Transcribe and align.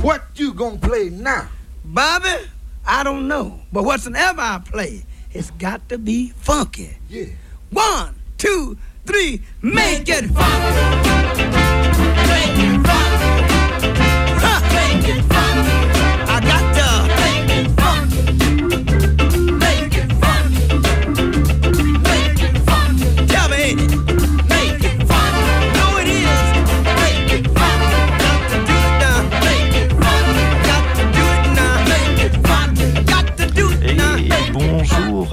What 0.00 0.22
you 0.36 0.54
gonna 0.54 0.78
play 0.78 1.10
now? 1.10 1.48
Bobby, 1.84 2.48
I 2.86 3.04
don't 3.04 3.28
know. 3.28 3.60
But 3.70 3.84
whatsoever 3.84 4.40
I 4.40 4.58
play, 4.64 5.04
it's 5.30 5.50
got 5.52 5.86
to 5.90 5.98
be 5.98 6.30
funky. 6.36 6.96
Yeah. 7.10 7.26
One, 7.70 8.14
two, 8.38 8.78
three, 9.04 9.42
make 9.60 10.08
it 10.08 10.24
funky. 10.30 10.38
Make 12.30 12.56
it 12.64 12.86
funky. 12.86 13.92
Huh. 14.40 14.60
Make 14.72 15.06
it 15.06 15.22
funky. 15.24 15.89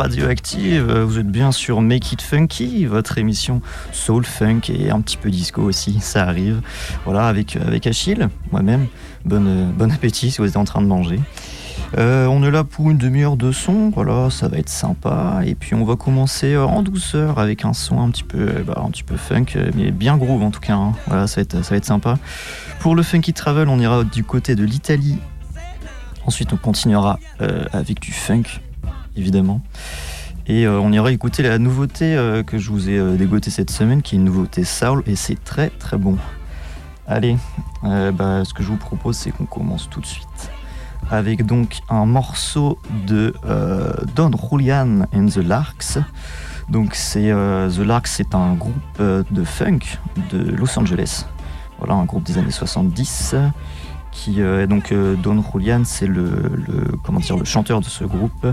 Radioactive, 0.07 0.89
vous 1.02 1.20
êtes 1.20 1.27
bien 1.27 1.52
sur 1.52 1.81
Make 1.81 2.13
It 2.13 2.21
Funky, 2.21 2.85
votre 2.85 3.17
émission 3.17 3.61
soul 3.91 4.23
funk 4.23 4.61
et 4.70 4.89
un 4.89 5.02
petit 5.02 5.17
peu 5.17 5.29
disco 5.29 5.61
aussi, 5.61 5.99
ça 6.02 6.23
arrive. 6.23 6.61
Voilà, 7.03 7.27
avec, 7.27 7.57
avec 7.57 7.85
Achille, 7.88 8.29
moi-même, 8.53 8.88
bon, 9.25 9.67
bon 9.77 9.91
appétit 9.91 10.31
si 10.31 10.38
vous 10.38 10.48
êtes 10.48 10.55
en 10.55 10.63
train 10.63 10.81
de 10.81 10.88
manger. 10.88 11.20
Euh, 11.98 12.25
on 12.27 12.41
est 12.43 12.51
là 12.51 12.63
pour 12.63 12.89
une 12.89 12.98
demi-heure 12.98 13.35
de 13.35 13.51
son, 13.51 13.89
voilà, 13.89 14.29
ça 14.29 14.48
va 14.48 14.59
être 14.59 14.70
sympa. 14.70 15.41
Et 15.45 15.55
puis 15.55 15.75
on 15.75 15.84
va 15.84 15.98
commencer 15.98 16.53
euh, 16.53 16.63
en 16.63 16.84
douceur 16.84 17.37
avec 17.37 17.65
un 17.65 17.73
son 17.73 17.99
un 18.01 18.09
petit 18.09 18.23
peu, 18.23 18.39
euh, 18.48 18.63
bah, 18.65 18.81
un 18.85 18.89
petit 18.89 19.03
peu 19.03 19.17
funk, 19.17 19.57
euh, 19.57 19.71
mais 19.76 19.91
bien 19.91 20.15
groove 20.15 20.41
en 20.41 20.51
tout 20.51 20.62
cas. 20.62 20.76
hein. 20.76 20.93
Voilà, 21.07 21.27
ça 21.27 21.35
va, 21.35 21.41
être, 21.41 21.63
ça 21.65 21.71
va 21.71 21.76
être 21.76 21.85
sympa. 21.85 22.17
Pour 22.79 22.95
le 22.95 23.03
Funky 23.03 23.34
Travel, 23.34 23.67
on 23.67 23.77
ira 23.77 24.05
du 24.05 24.23
côté 24.23 24.55
de 24.55 24.63
l'Italie. 24.63 25.17
Ensuite, 26.26 26.53
on 26.53 26.57
continuera 26.57 27.20
euh, 27.41 27.65
avec 27.73 27.99
du 27.99 28.13
funk, 28.13 28.43
évidemment. 29.18 29.62
Et 30.49 30.65
euh, 30.65 30.79
on 30.79 30.93
ira 30.93 31.12
écouter 31.12 31.43
la 31.43 31.57
nouveauté 31.57 32.15
euh, 32.15 32.41
que 32.43 32.57
je 32.57 32.70
vous 32.71 32.90
ai 32.90 32.98
euh, 32.98 33.18
dégotée 33.18 33.49
cette 33.51 33.70
semaine, 33.71 34.01
qui 34.01 34.15
est 34.15 34.20
une 34.20 34.23
nouveauté 34.23 34.63
soul, 34.63 35.04
et 35.05 35.15
c'est 35.18 35.43
très 35.43 35.70
très 35.71 35.98
bon. 35.98 36.15
Allez, 37.10 37.38
bah, 37.84 38.43
ce 38.43 38.54
que 38.54 38.62
je 38.63 38.68
vous 38.68 38.76
propose, 38.77 39.15
c'est 39.15 39.32
qu'on 39.32 39.45
commence 39.45 39.90
tout 39.90 40.01
de 40.01 40.05
suite 40.05 40.27
avec 41.10 41.45
donc 41.45 41.77
un 41.90 42.05
morceau 42.05 42.79
de 43.05 43.34
Don 44.18 44.29
Julian 44.51 45.05
and 45.15 45.27
the 45.27 45.38
Larks. 45.38 45.99
Donc 46.70 46.95
c'est 46.95 47.29
The 47.32 47.77
Larks, 47.79 48.07
c'est 48.07 48.35
un 48.35 48.55
groupe 48.55 48.73
de 48.99 49.43
funk 49.45 49.79
de 50.34 50.38
Los 50.51 50.77
Angeles. 50.77 51.26
Voilà, 51.79 51.93
un 51.93 52.04
groupe 52.04 52.23
des 52.23 52.38
années 52.40 52.51
70 52.51 53.35
qui 54.12 54.41
est 54.41 54.68
donc 54.68 54.93
Don 55.23 55.41
Julian, 55.54 55.84
c'est 55.85 56.07
le, 56.07 56.51
le- 56.68 56.91
comment 57.05 57.21
dire 57.21 57.38
le 57.38 57.45
chanteur 57.45 57.79
de 57.79 57.85
ce 57.85 58.04
groupe. 58.04 58.48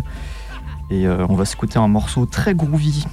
Et 0.94 1.08
euh, 1.08 1.26
on 1.28 1.34
va 1.34 1.44
s'écouter 1.44 1.76
un 1.80 1.88
morceau 1.88 2.24
très 2.24 2.54
groovy. 2.54 3.04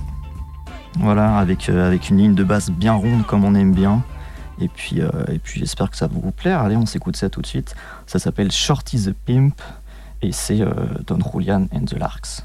Voilà, 0.99 1.37
avec, 1.37 1.67
euh, 1.67 1.87
avec 1.87 2.11
une 2.11 2.17
ligne 2.17 2.35
de 2.35 2.43
basse 2.43 2.69
bien 2.69 2.93
ronde 2.93 3.25
comme 3.25 3.43
on 3.43 3.55
aime 3.55 3.73
bien. 3.73 4.03
Et 4.59 4.67
puis, 4.67 5.01
euh, 5.01 5.09
et 5.31 5.39
puis 5.39 5.59
j'espère 5.59 5.89
que 5.89 5.97
ça 5.97 6.05
va 6.05 6.13
vous 6.21 6.31
plaire. 6.31 6.61
Allez, 6.61 6.77
on 6.77 6.85
s'écoute 6.85 7.15
ça 7.15 7.31
tout 7.31 7.41
de 7.41 7.47
suite. 7.47 7.73
Ça 8.05 8.19
s'appelle 8.19 8.51
Shorty 8.51 9.05
the 9.05 9.13
Pimp 9.13 9.59
et 10.21 10.31
c'est 10.31 10.59
Don 11.07 11.17
Julian 11.33 11.65
and 11.73 11.85
the 11.85 11.97
Larks. 11.97 12.43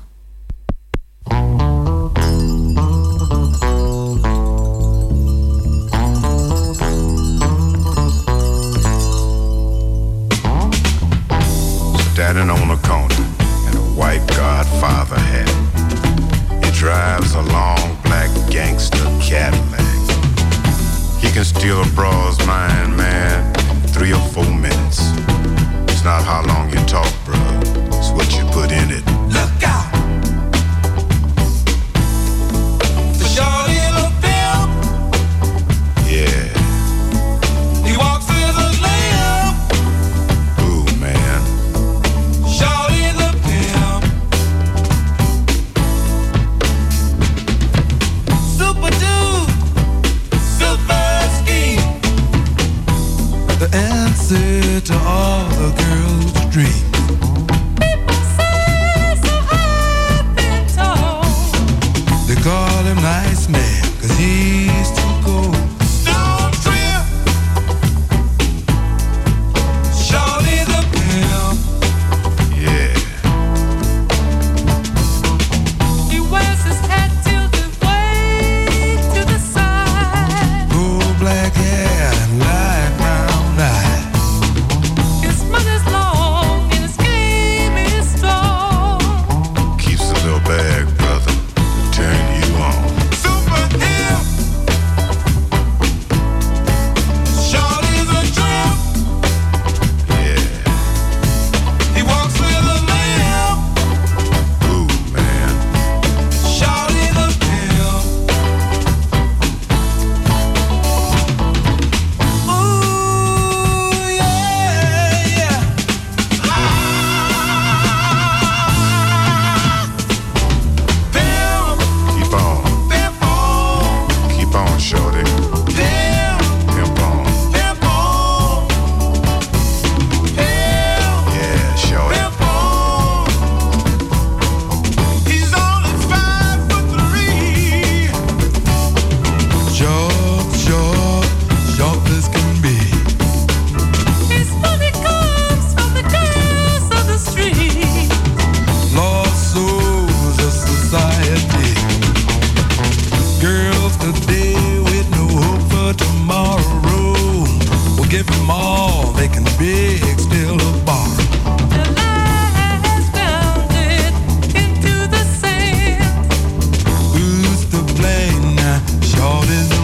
holding 169.26 169.50
in 169.50 169.75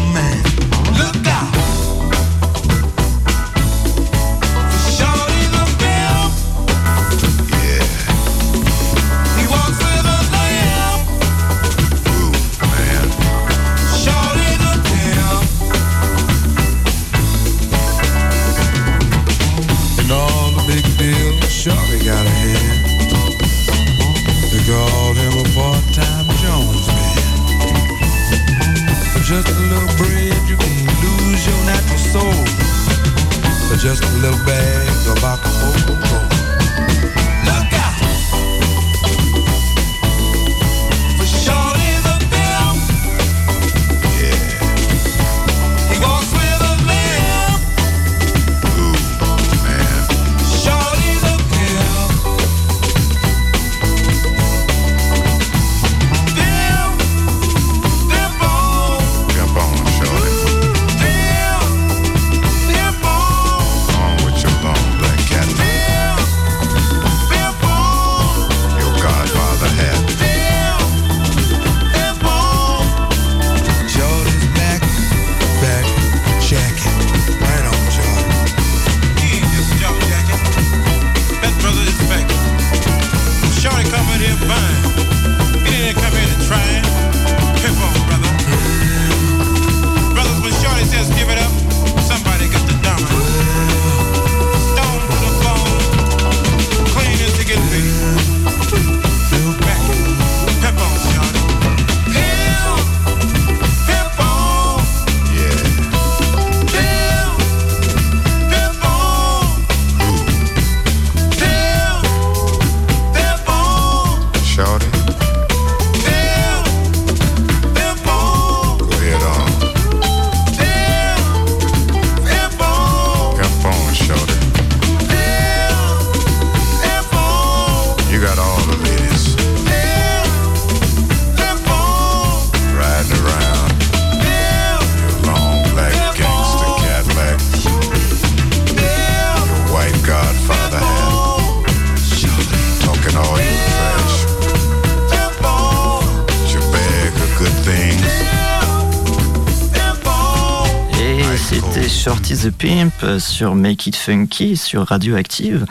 the 152.42 152.50
Pimp 152.50 152.92
euh, 153.04 153.18
sur 153.20 153.54
Make 153.54 153.86
It 153.86 153.96
Funky 153.96 154.56
sur 154.56 154.86
Radioactive. 154.86 155.64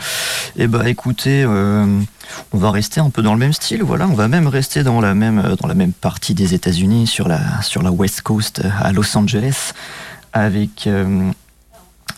Et 0.56 0.66
bah 0.66 0.88
écoutez, 0.88 1.44
euh, 1.44 2.00
on 2.52 2.58
va 2.58 2.70
rester 2.70 3.00
un 3.00 3.10
peu 3.10 3.20
dans 3.20 3.34
le 3.34 3.38
même 3.38 3.52
style, 3.52 3.82
voilà, 3.82 4.08
on 4.08 4.14
va 4.14 4.26
même 4.28 4.46
rester 4.46 4.82
dans 4.82 5.00
la 5.00 5.14
même, 5.14 5.38
euh, 5.38 5.56
dans 5.56 5.68
la 5.68 5.74
même 5.74 5.92
partie 5.92 6.32
des 6.32 6.54
États-Unis, 6.54 7.06
sur 7.06 7.28
la, 7.28 7.60
sur 7.60 7.82
la 7.82 7.90
West 7.90 8.22
Coast 8.22 8.62
à 8.80 8.92
Los 8.92 9.16
Angeles, 9.16 9.72
avec, 10.32 10.88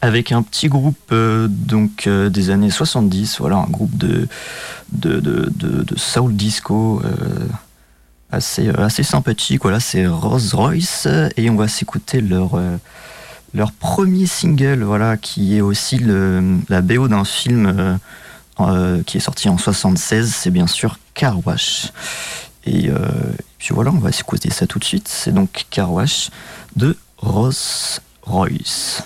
avec 0.00 0.30
un 0.30 0.42
petit 0.42 0.68
groupe 0.68 1.12
donc, 1.12 2.08
des 2.08 2.50
années 2.50 2.70
70, 2.70 3.38
voilà, 3.40 3.56
un 3.56 3.70
groupe 3.70 3.96
de, 3.96 4.28
de, 4.92 5.18
de, 5.18 5.50
de, 5.50 5.98
soul 5.98 6.36
disco. 6.36 7.02
assez, 8.30 8.68
assez 8.68 9.02
sympathique. 9.02 9.62
Voilà, 9.62 9.80
c'est 9.80 10.06
Rolls 10.06 10.52
Royce 10.52 11.08
et 11.36 11.50
on 11.50 11.56
va 11.56 11.66
s'écouter 11.66 12.20
leur, 12.20 12.56
leur 13.54 13.72
premier 13.72 14.26
single, 14.26 14.82
voilà, 14.82 15.16
qui 15.16 15.56
est 15.56 15.60
aussi 15.60 15.98
la 15.98 16.82
BO 16.82 17.08
d'un 17.08 17.24
film 17.24 17.66
euh, 17.66 17.96
euh, 18.60 19.02
qui 19.04 19.16
est 19.16 19.20
sorti 19.20 19.48
en 19.48 19.56
76. 19.56 20.34
C'est 20.34 20.50
bien 20.50 20.66
sûr 20.66 20.98
Car 21.14 21.46
Wash. 21.46 21.92
Et 22.66 22.88
euh, 22.88 22.96
puis 23.58 23.68
voilà, 23.72 23.90
on 23.90 23.98
va 23.98 24.10
s'écouter 24.10 24.50
ça 24.50 24.66
tout 24.66 24.78
de 24.78 24.84
suite. 24.84 25.08
C'est 25.08 25.32
donc 25.32 25.66
Car 25.70 25.92
Wash 25.92 26.30
de 26.76 26.96
Rolls 27.18 27.54
Royce. 28.22 29.02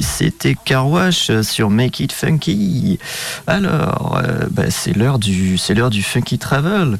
C'était 0.00 0.54
Carwash 0.54 1.30
sur 1.42 1.70
Make 1.70 2.00
It 2.00 2.12
Funky. 2.12 2.98
Alors, 3.46 4.20
euh, 4.22 4.46
bah, 4.50 4.70
c'est 4.70 4.96
l'heure 4.96 5.18
du, 5.18 5.58
c'est 5.58 5.74
l'heure 5.74 5.90
du 5.90 6.02
Funky 6.02 6.38
Travel. 6.38 6.98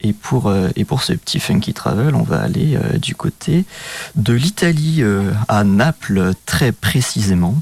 Et 0.00 0.12
pour, 0.12 0.46
euh, 0.46 0.68
et 0.76 0.84
pour 0.84 1.02
ce 1.02 1.12
petit 1.12 1.40
Funky 1.40 1.74
Travel, 1.74 2.14
on 2.14 2.22
va 2.22 2.40
aller 2.40 2.76
euh, 2.76 2.98
du 2.98 3.16
côté 3.16 3.64
de 4.14 4.32
l'Italie, 4.32 5.02
à 5.48 5.64
Naples 5.64 6.32
très 6.46 6.72
précisément, 6.72 7.56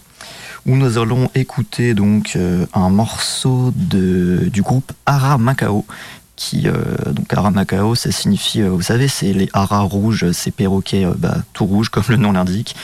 où 0.67 0.77
nous 0.77 0.99
allons 0.99 1.31
écouter 1.35 1.95
donc 1.95 2.37
un 2.75 2.91
morceau 2.91 3.73
de, 3.75 4.49
du 4.53 4.63
groupe 4.63 4.93
Ara 5.07 5.39
Macao. 5.39 5.87
Qui, 6.37 6.69
euh, 6.69 6.75
donc 7.13 7.33
Ara 7.33 7.51
Macao, 7.51 7.95
ça 7.95 8.13
signifie, 8.13 8.61
euh, 8.61 8.69
vous 8.69 8.83
savez, 8.83 9.09
c'est 9.09 9.33
les 9.33 9.49
haras 9.55 9.81
rouges, 9.81 10.33
ces 10.33 10.51
perroquets 10.51 11.07
euh, 11.07 11.15
bah, 11.17 11.39
tout 11.55 11.65
rouges 11.65 11.89
comme 11.89 12.05
le 12.09 12.17
nom 12.17 12.33
l'indique. 12.33 12.77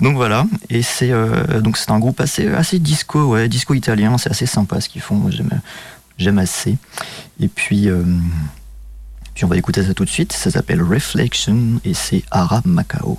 Donc 0.00 0.14
voilà, 0.14 0.46
et 0.70 0.82
c'est 0.82 1.10
donc 1.60 1.76
c'est 1.78 1.90
un 1.90 1.98
groupe 1.98 2.20
assez 2.20 2.46
assez 2.48 2.78
disco, 2.78 3.24
ouais, 3.24 3.48
disco 3.48 3.74
italien, 3.74 4.18
c'est 4.18 4.30
assez 4.30 4.46
sympa 4.46 4.80
ce 4.80 4.88
qu'ils 4.88 5.02
font, 5.02 5.20
j'aime 6.16 6.38
assez. 6.38 6.76
Et 7.40 7.48
puis 7.48 7.88
puis 9.34 9.44
on 9.44 9.48
va 9.48 9.56
écouter 9.56 9.82
ça 9.82 9.94
tout 9.94 10.04
de 10.04 10.10
suite, 10.10 10.32
ça 10.32 10.52
s'appelle 10.52 10.80
Reflection 10.80 11.80
et 11.84 11.94
c'est 11.94 12.22
Ara 12.30 12.62
Macao. 12.64 13.18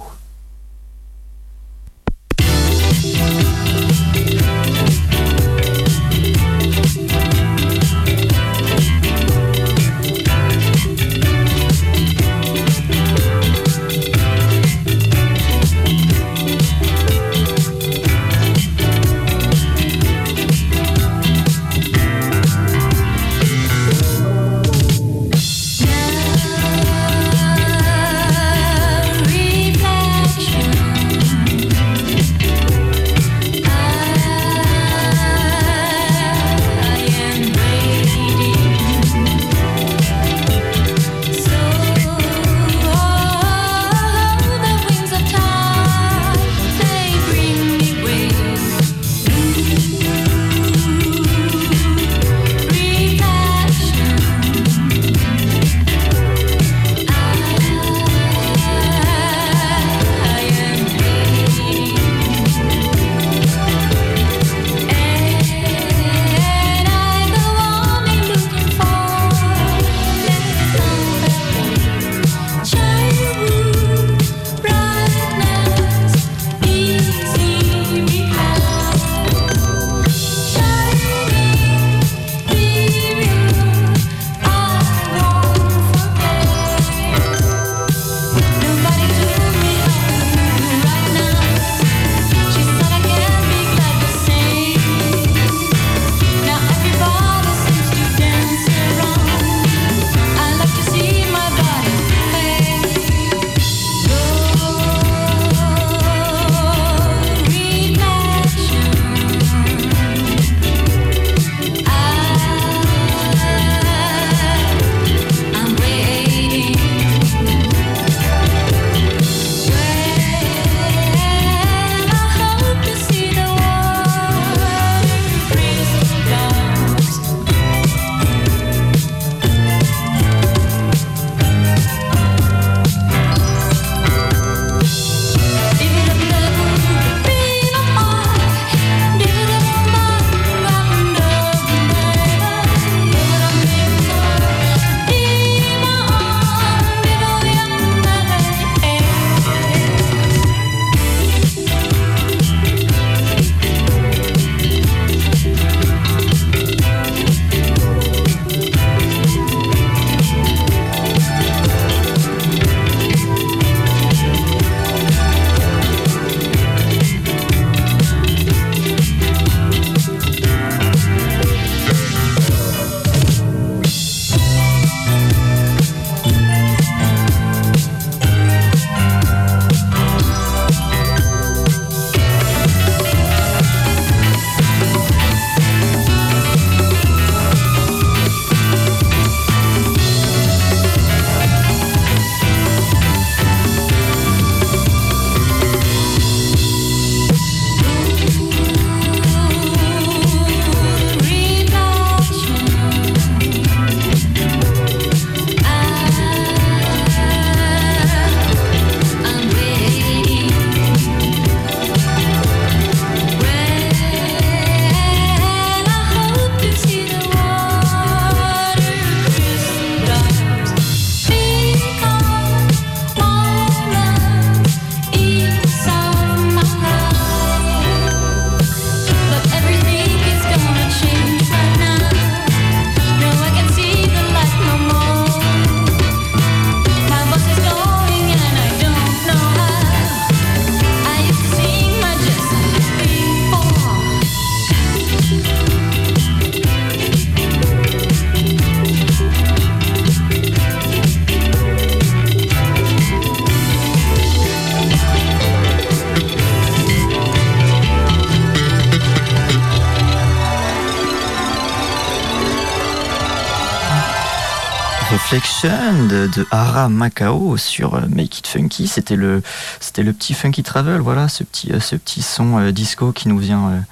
De, 266.35 266.45
Hara 266.51 266.89
Macao 266.89 267.57
sur 267.57 267.95
euh, 267.95 268.01
Make 268.09 268.39
It 268.39 268.47
Funky. 268.47 268.87
C'était 268.87 269.15
le, 269.15 269.41
c'était 269.79 270.03
le 270.03 270.13
petit 270.13 270.33
Funky 270.33 270.63
Travel, 270.63 271.01
voilà, 271.01 271.27
ce 271.27 271.43
petit, 271.43 271.71
euh, 271.71 271.79
son 272.21 272.59
euh, 272.59 272.71
disco 272.71 273.11
qui 273.11 273.27
nous 273.27 273.37
vient, 273.37 273.83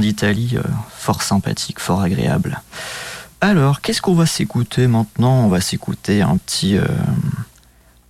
d'Italie, 0.00 0.56
fort 0.90 1.22
sympathique, 1.22 1.78
fort 1.78 2.00
agréable. 2.00 2.60
Alors, 3.40 3.80
qu'est-ce 3.80 4.02
qu'on 4.02 4.14
va 4.14 4.26
s'écouter 4.26 4.86
maintenant? 4.86 5.44
On 5.44 5.48
va 5.48 5.60
s'écouter 5.60 6.22
un 6.22 6.36
petit, 6.36 6.76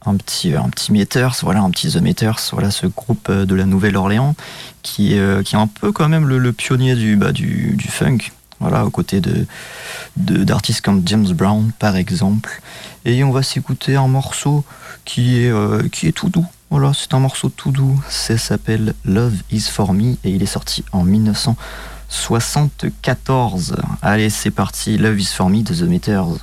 un 0.06 0.16
petit, 0.16 0.52
Meters, 0.90 1.36
voilà, 1.42 1.60
un 1.60 1.70
petit 1.70 1.90
The 1.90 2.00
Meters, 2.00 2.40
voilà, 2.52 2.70
ce 2.70 2.86
groupe 2.86 3.30
de 3.30 3.54
la 3.54 3.66
Nouvelle-Orléans 3.66 4.34
qui, 4.82 5.18
qui 5.44 5.54
est 5.54 5.58
un 5.58 5.66
peu 5.66 5.92
quand 5.92 6.08
même 6.08 6.26
le, 6.26 6.52
pionnier 6.52 7.14
bah, 7.16 7.32
du, 7.32 7.74
du 7.76 7.88
funk. 7.88 8.18
Voilà, 8.60 8.84
aux 8.84 8.90
côtés 8.90 9.20
d'artistes 10.16 10.82
comme 10.82 11.02
James 11.06 11.32
Brown 11.32 11.72
par 11.78 11.96
exemple. 11.96 12.60
Et 13.04 13.24
on 13.24 13.32
va 13.32 13.42
s'écouter 13.42 13.96
un 13.96 14.06
morceau 14.06 14.64
qui 15.04 15.42
est, 15.42 15.50
euh, 15.50 15.88
qui 15.88 16.06
est 16.06 16.12
tout 16.12 16.28
doux. 16.28 16.46
Voilà, 16.70 16.92
c'est 16.94 17.12
un 17.14 17.18
morceau 17.18 17.48
tout 17.48 17.72
doux. 17.72 18.00
Ça 18.08 18.38
s'appelle 18.38 18.94
Love 19.04 19.34
is 19.50 19.62
for 19.62 19.92
me 19.92 20.12
et 20.22 20.30
il 20.30 20.40
est 20.42 20.46
sorti 20.46 20.84
en 20.92 21.02
1974. 21.02 23.74
Allez, 24.02 24.30
c'est 24.30 24.50
parti. 24.50 24.96
Love 24.98 25.18
is 25.18 25.32
for 25.34 25.48
me 25.48 25.62
de 25.62 25.74
The 25.74 25.82
Meters. 25.82 26.36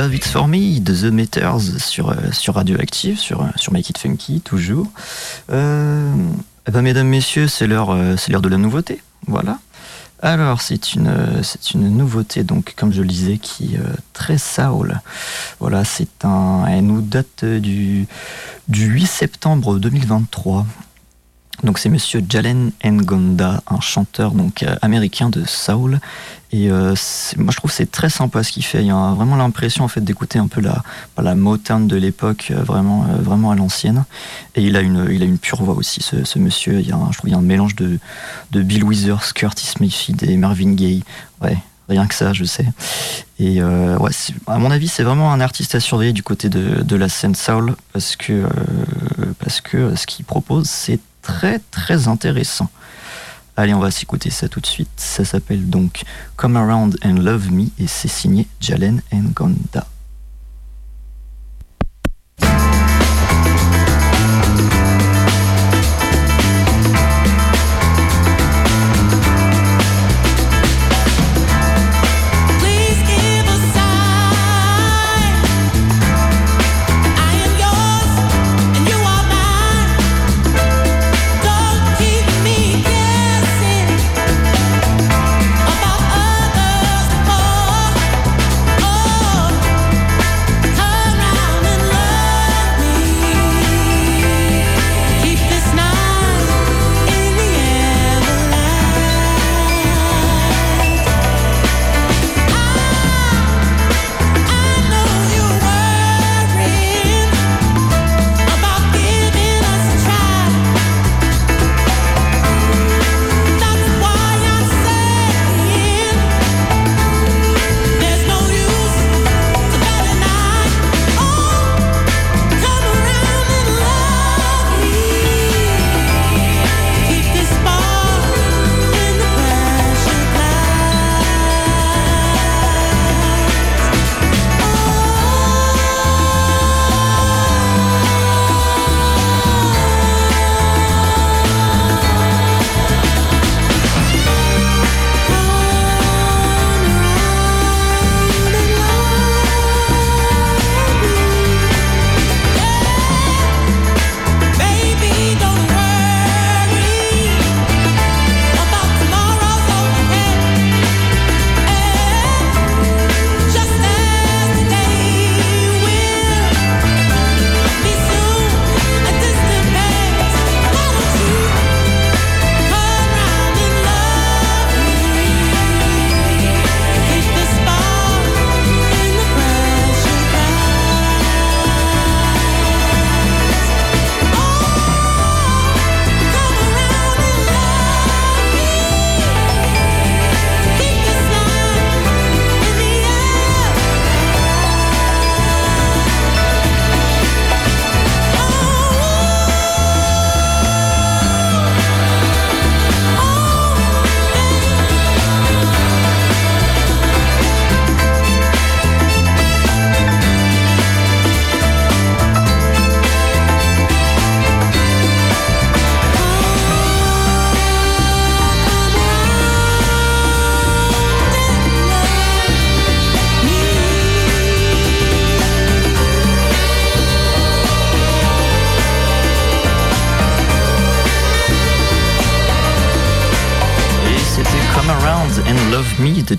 Love 0.00 0.48
Me 0.48 0.80
de 0.80 0.94
The 0.94 1.12
Meters 1.12 1.60
sur, 1.78 2.08
euh, 2.08 2.14
sur 2.32 2.54
Radioactive, 2.54 3.18
sur, 3.18 3.42
euh, 3.42 3.48
sur 3.56 3.74
Make 3.74 3.90
It 3.90 3.98
Funky, 3.98 4.40
toujours. 4.40 4.86
Euh, 5.52 6.10
eh 6.66 6.70
ben, 6.70 6.80
mesdames, 6.80 7.06
messieurs, 7.06 7.48
c'est 7.48 7.66
l'heure 7.66 7.94
de 7.94 8.48
la 8.48 8.56
nouveauté. 8.56 9.02
Voilà. 9.26 9.58
Alors, 10.22 10.62
c'est 10.62 10.94
une, 10.94 11.12
une 11.74 11.98
nouveauté, 11.98 12.44
donc, 12.44 12.72
comme 12.78 12.94
je 12.94 13.02
le 13.02 13.08
disais, 13.08 13.36
qui 13.36 13.74
est 13.74 13.80
très 14.14 14.38
soul. 14.38 14.98
Voilà, 15.58 15.84
c'est 15.84 16.24
un. 16.24 16.64
Elle 16.66 16.86
nous 16.86 17.02
date 17.02 17.44
du, 17.44 18.06
du 18.68 18.86
8 18.86 19.06
septembre 19.06 19.78
2023. 19.78 20.64
Donc 21.62 21.78
c'est 21.78 21.90
Monsieur 21.90 22.24
Jalen 22.26 22.72
Ngonda, 22.84 23.62
un 23.66 23.80
chanteur 23.80 24.32
donc 24.32 24.62
euh, 24.62 24.76
américain 24.80 25.28
de 25.28 25.44
soul. 25.44 26.00
Et 26.52 26.70
euh, 26.70 26.94
moi 27.36 27.52
je 27.52 27.56
trouve 27.56 27.70
c'est 27.70 27.90
très 27.90 28.08
sympa 28.08 28.42
ce 28.42 28.50
qu'il 28.50 28.64
fait. 28.64 28.80
Il 28.80 28.86
y 28.86 28.90
a 28.90 29.12
vraiment 29.14 29.36
l'impression 29.36 29.84
en 29.84 29.88
fait 29.88 30.00
d'écouter 30.00 30.38
un 30.38 30.48
peu 30.48 30.60
la, 30.60 30.82
bah, 31.16 31.22
la 31.22 31.34
Motown 31.34 31.86
de 31.86 31.96
l'époque, 31.96 32.48
euh, 32.50 32.62
vraiment, 32.62 33.06
vraiment 33.20 33.50
à 33.50 33.56
l'ancienne. 33.56 34.04
Et 34.54 34.62
il 34.62 34.76
a 34.76 34.80
une, 34.80 35.08
il 35.10 35.22
a 35.22 35.26
une 35.26 35.38
pure 35.38 35.62
voix 35.62 35.74
aussi, 35.74 36.00
ce, 36.02 36.38
monsieur. 36.38 36.80
Il 36.80 36.88
y 36.88 36.92
a 36.92 36.96
un, 36.96 37.12
je 37.12 37.18
trouve 37.18 37.30
y 37.30 37.34
a 37.34 37.38
un 37.38 37.42
mélange 37.42 37.76
de, 37.76 37.98
de 38.52 38.62
Bill 38.62 38.84
Withers, 38.84 39.34
Curtis 39.34 39.74
Mayfield 39.80 40.22
et 40.22 40.36
Marvin 40.38 40.72
Gaye. 40.72 41.04
Ouais, 41.42 41.58
rien 41.90 42.06
que 42.06 42.14
ça, 42.14 42.32
je 42.32 42.44
sais. 42.44 42.66
Et 43.38 43.62
ouais, 43.62 44.10
à 44.46 44.58
mon 44.58 44.70
avis, 44.70 44.88
c'est 44.88 45.02
vraiment 45.02 45.32
un 45.32 45.40
artiste 45.40 45.74
à 45.74 45.80
surveiller 45.80 46.12
du 46.12 46.22
côté 46.22 46.48
de, 46.48 46.82
de 46.82 46.96
la 46.96 47.08
scène 47.08 47.34
soul 47.34 47.74
parce 47.92 48.16
que, 48.16 48.44
parce 49.38 49.60
que 49.60 49.94
ce 49.94 50.06
qu'il 50.06 50.24
propose, 50.24 50.68
c'est 50.68 51.00
très 51.22 51.58
très 51.70 52.08
intéressant. 52.08 52.70
Allez, 53.56 53.74
on 53.74 53.80
va 53.80 53.90
s'écouter 53.90 54.30
ça 54.30 54.48
tout 54.48 54.60
de 54.60 54.66
suite. 54.66 54.88
Ça 54.96 55.24
s'appelle 55.24 55.68
donc 55.68 56.02
Come 56.36 56.56
Around 56.56 56.98
and 57.04 57.14
Love 57.14 57.50
Me 57.50 57.66
et 57.78 57.86
c'est 57.86 58.08
signé 58.08 58.46
Jalen 58.60 59.02
Ngonda. 59.12 59.86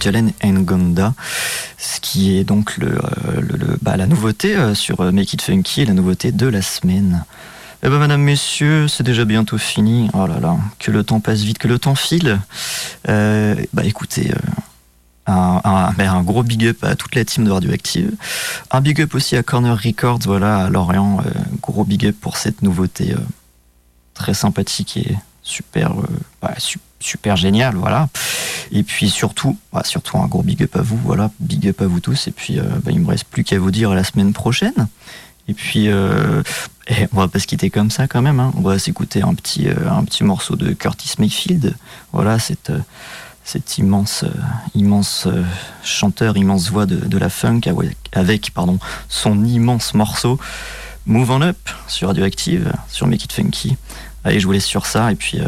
Jalen 0.02 0.32
Ngonda, 0.44 1.14
ce 1.78 2.00
qui 2.00 2.36
est 2.38 2.44
donc 2.44 2.78
le, 2.78 2.98
euh, 2.98 3.78
bah, 3.82 3.98
la 3.98 4.08
nouveauté 4.08 4.56
euh, 4.56 4.74
sur 4.76 5.02
euh, 5.02 5.12
Make 5.12 5.34
It 5.34 5.42
Funky, 5.42 5.86
la 5.86 5.94
nouveauté 5.94 6.32
de 6.32 6.48
la 6.48 6.62
semaine. 6.62 7.24
Eh 7.84 7.90
ben, 7.90 7.98
madame, 7.98 8.22
messieurs, 8.22 8.88
c'est 8.88 9.04
déjà 9.04 9.26
bientôt 9.26 9.58
fini. 9.58 10.10
Oh 10.14 10.28
là 10.28 10.40
là, 10.40 10.58
que 10.80 10.92
le 10.92 11.04
temps 11.04 11.20
passe 11.20 11.42
vite, 11.42 11.58
que 11.58 11.68
le 11.68 11.80
temps 11.80 11.96
file. 11.96 12.40
Bah 13.08 13.84
écoutez, 13.84 14.32
un, 15.26 15.62
un- 15.64 15.92
ben, 15.94 16.12
un 16.12 16.22
gros 16.22 16.44
big 16.44 16.66
up 16.68 16.84
à 16.84 16.96
toute 16.96 17.16
la 17.16 17.26
team 17.26 17.44
de 17.46 17.52
Radioactive. 17.52 18.12
Un 18.70 18.82
big 18.82 19.02
up 19.02 19.16
aussi 19.16 19.36
à 19.36 19.42
Corner 19.44 19.76
Records, 19.76 20.20
voilà, 20.26 20.66
à 20.66 20.70
Lorient. 20.70 21.18
gros 21.62 21.84
big 21.84 22.06
up 22.06 22.16
pour 22.22 22.38
cette 22.38 22.62
nouveauté 22.62 23.16
très 24.14 24.34
sympathique 24.36 24.98
et 24.98 25.16
super, 25.42 25.92
bah, 26.42 26.54
su- 26.60 26.78
super 27.02 27.36
géniale, 27.36 27.76
voilà. 27.76 28.08
Et 28.72 28.84
puis 28.84 29.10
surtout, 29.10 29.58
bah, 29.74 29.82
surtout 29.84 30.18
un 30.18 30.28
gros 30.28 30.44
big 30.44 30.64
up 30.64 30.78
à 30.78 30.82
vous, 30.82 30.98
voilà, 31.04 31.30
big 31.42 31.68
up 31.68 31.82
à 31.82 31.88
vous 31.88 32.00
tous. 32.00 32.28
Et 32.28 32.32
puis, 32.32 32.60
euh, 32.60 32.64
bah, 32.84 32.92
il 32.92 33.02
me 33.02 33.08
reste 33.08 33.26
plus 33.26 33.44
qu'à 33.44 33.60
vous 33.60 33.72
dire 33.72 33.92
à 33.92 33.96
la 33.96 34.06
semaine 34.06 34.32
prochaine. 34.32 34.88
Et 35.50 35.54
puis, 35.54 35.90
euh, 35.90 36.42
eh, 36.88 37.08
on 37.12 37.18
va 37.18 37.28
pas 37.28 37.40
se 37.40 37.48
quitter 37.48 37.70
comme 37.70 37.92
ça 37.92 38.08
quand 38.08 38.22
même. 38.22 38.40
hein. 38.40 38.54
On 38.56 38.62
va 38.62 38.80
s'écouter 38.80 39.22
un 39.24 39.34
petit, 39.34 39.68
euh, 39.68 39.92
un 39.92 40.06
petit 40.06 40.24
morceau 40.24 40.56
de 40.56 40.72
Curtis 40.72 41.16
Mayfield. 41.20 41.76
Voilà, 42.14 42.40
cette, 42.40 42.70
euh, 42.70 42.80
cet 43.44 43.78
immense, 43.78 44.24
euh, 44.24 44.30
immense 44.76 45.28
chanteur, 45.84 46.38
immense 46.38 46.70
voix 46.70 46.86
de, 46.86 46.96
de 46.96 47.18
la 47.18 47.30
funk 47.30 47.62
avec, 47.66 47.98
avec, 48.14 48.54
pardon, 48.54 48.80
son 49.10 49.44
immense 49.44 49.96
morceau 49.96 50.40
Move 51.08 51.32
On 51.32 51.42
Up 51.42 51.58
sur 51.88 52.08
Radioactive, 52.10 52.72
sur 52.88 53.08
Make 53.08 53.26
It 53.26 53.34
Funky. 53.34 53.76
Allez, 54.24 54.40
je 54.40 54.46
vous 54.46 54.54
laisse 54.54 54.66
sur 54.66 54.86
ça 54.86 55.12
et 55.12 55.16
puis, 55.16 55.40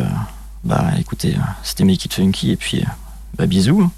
bah 0.64 0.92
écoutez, 0.98 1.36
euh, 1.36 1.42
c'était 1.64 1.84
Make 1.84 2.06
It 2.06 2.14
Funky 2.14 2.52
et 2.52 2.58
puis, 2.58 2.82
euh, 2.82 2.90
bah 3.36 3.46
bisous. 3.46 3.90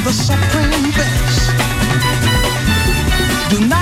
The 0.00 0.12
supreme 0.12 0.90
best. 0.92 1.50
Do 3.50 3.66
not 3.68 3.81